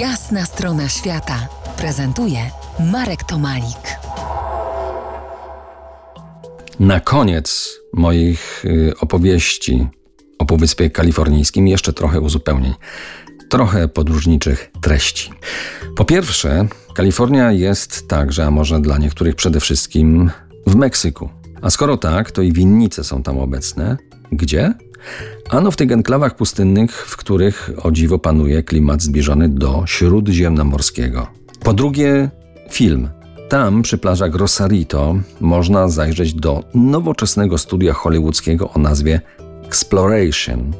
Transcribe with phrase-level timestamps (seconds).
[0.00, 2.38] Jasna strona świata prezentuje
[2.92, 3.98] Marek Tomalik.
[6.80, 9.88] Na koniec moich y, opowieści
[10.38, 12.74] o Półwyspie Kalifornijskim jeszcze trochę uzupełnień,
[13.50, 15.30] trochę podróżniczych treści.
[15.96, 20.30] Po pierwsze, Kalifornia jest także, a może dla niektórych przede wszystkim,
[20.66, 21.28] w Meksyku.
[21.62, 23.96] A skoro tak, to i winnice są tam obecne.
[24.32, 24.74] Gdzie?
[25.50, 31.26] Ano w tych enklawach pustynnych, w których o dziwo panuje klimat zbliżony do śródziemnomorskiego.
[31.64, 32.30] Po drugie,
[32.70, 33.08] film.
[33.48, 39.20] Tam, przy plażach Rosarito, można zajrzeć do nowoczesnego studia hollywoodzkiego o nazwie
[39.64, 40.72] Exploration.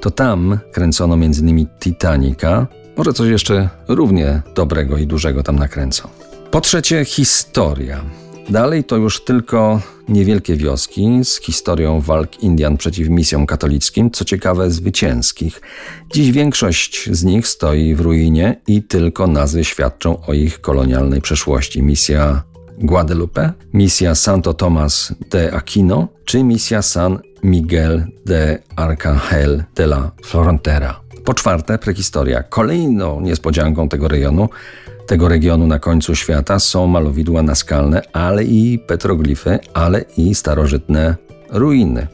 [0.00, 1.66] To tam kręcono m.in.
[1.80, 6.08] Titanica, może coś jeszcze równie dobrego i dużego tam nakręcą.
[6.50, 8.04] Po trzecie, historia.
[8.50, 14.70] Dalej to już tylko niewielkie wioski z historią walk Indian przeciw misjom katolickim, co ciekawe
[14.70, 15.60] zwycięskich.
[16.14, 21.82] Dziś większość z nich stoi w ruinie i tylko nazwy świadczą o ich kolonialnej przeszłości.
[21.82, 22.42] Misja
[22.78, 31.09] Guadalupe, misja Santo Tomas de Aquino czy misja San Miguel de Arcangel de la Frontera.
[31.24, 32.42] Po czwarte, prehistoria.
[32.42, 34.48] Kolejną niespodzianką tego rejonu
[35.10, 41.16] tego regionu na końcu świata są malowidła naskalne, ale i petroglify, ale i starożytne
[41.48, 42.06] ruiny.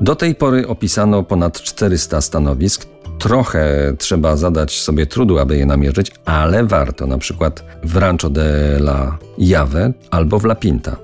[0.00, 2.86] Do tej pory opisano ponad 400 stanowisk.
[3.20, 8.76] Trochę trzeba zadać sobie trudu, aby je namierzyć, ale warto, na przykład w Rancho de
[8.76, 10.96] la Jave albo w La Pinta.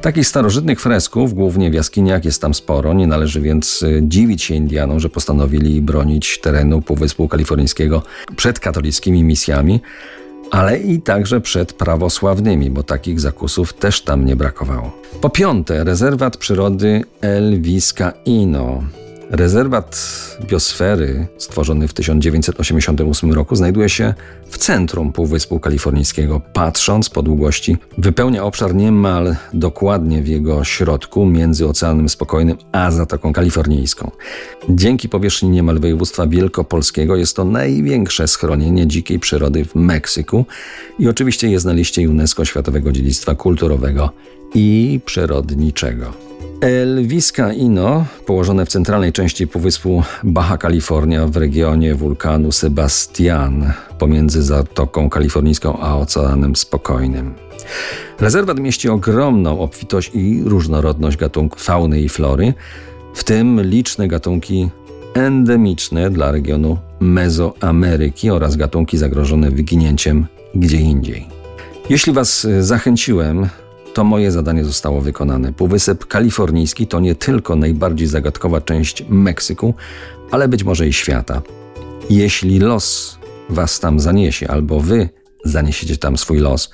[0.00, 4.54] Takich starożytnych fresków, głównie w jaskiniach, jest tam sporo, nie należy więc y, dziwić się
[4.54, 8.02] Indianom, że postanowili bronić terenu Półwyspu Kalifornijskiego
[8.36, 9.80] przed katolickimi misjami,
[10.50, 14.92] ale i także przed prawosławnymi, bo takich zakusów też tam nie brakowało.
[15.20, 18.82] Po piąte, rezerwat przyrody El Vizcaíno.
[19.30, 19.96] Rezerwat
[20.46, 24.14] biosfery, stworzony w 1988 roku, znajduje się
[24.48, 26.40] w centrum Półwyspu Kalifornijskiego.
[26.52, 33.32] Patrząc po długości, wypełnia obszar niemal dokładnie w jego środku, między Oceanem Spokojnym a Zatoką
[33.32, 34.10] Kalifornijską.
[34.68, 40.44] Dzięki powierzchni niemal województwa wielkopolskiego jest to największe schronienie dzikiej przyrody w Meksyku
[40.98, 44.12] i oczywiście jest na liście UNESCO Światowego Dziedzictwa Kulturowego
[44.54, 46.12] i Przyrodniczego.
[46.60, 55.10] El Vizcaíno, położone w centralnej części półwyspu Baja California w regionie wulkanu Sebastian, pomiędzy Zatoką
[55.10, 57.34] Kalifornijską a Oceanem Spokojnym.
[58.20, 62.54] Rezerwat mieści ogromną obfitość i różnorodność gatunków fauny i flory,
[63.14, 64.68] w tym liczne gatunki
[65.14, 71.26] endemiczne dla regionu Mezoameryki oraz gatunki zagrożone wyginięciem gdzie indziej.
[71.90, 73.48] Jeśli Was zachęciłem
[73.94, 75.52] to moje zadanie zostało wykonane.
[75.52, 79.74] Półwysep Kalifornijski to nie tylko najbardziej zagadkowa część Meksyku,
[80.30, 81.42] ale być może i świata.
[82.10, 83.18] Jeśli los
[83.48, 85.08] was tam zaniesie, albo wy
[85.44, 86.70] zaniesiecie tam swój los,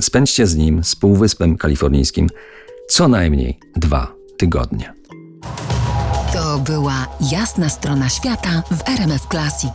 [0.00, 2.28] spędźcie z nim, z Półwyspem Kalifornijskim,
[2.88, 4.92] co najmniej dwa tygodnie.
[6.32, 9.72] To była jasna strona świata w RMF Classic.